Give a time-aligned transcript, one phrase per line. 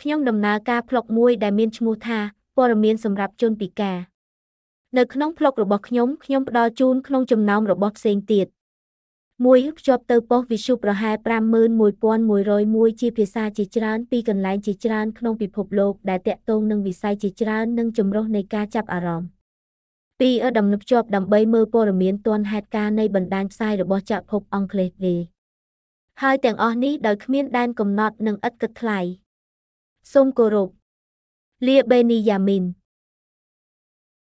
[0.00, 2.18] ខ្ញុំដំណើរការប្លុកមួយដែលមានឈ្មោះថា
[2.56, 3.98] ព័ត៌មានសម្រាប់ជនពិការ
[4.98, 8.46] នៅក្នុងប្លុករបស់ខ្ញុំខ្ញុំផ្ដល់ជូនក្នុងចំណោមរបស់ផ្សេងទៀត
[9.44, 11.16] មួយភ្ជាប់ទៅប៉ុស្តិ៍វិទ្យុប្រហែល
[11.88, 19.28] 51101ជាភាសាជាច្រើនពីកន្លែងជាច្រើនក្នុងពិភពលោកដែលតាក់ទងនឹងវិស័យជាច្រើននិងចម្រុះនៃការចាប់អារម្មណ៍
[20.20, 25.14] ពីរដំណឹងភ្ជាប់ដើម្បីមើលព័ត៌មានទាន់ហេតុការណ៍នៃបណ្ដាញផ្សាយរបស់ចក្រភពអង់គ្លេសទេ
[26.22, 29.00] ហើយទាំងអស់នេះដោយគ្មានដែនកំណត់និងឥតគិតថ្លៃ
[30.12, 30.68] សូមគោរព
[31.66, 32.64] លាបេនីយ៉ាមីន